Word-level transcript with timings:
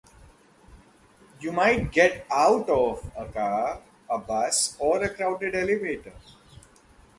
You 1.41 1.51
might 1.51 1.91
"get 1.91 2.25
out 2.31 2.67
of" 2.69 3.11
a 3.15 3.25
car, 3.27 3.83
a 4.09 4.17
bus, 4.17 4.75
or 4.79 5.03
a 5.03 5.13
crowded 5.13 5.53
elevator. 5.53 6.13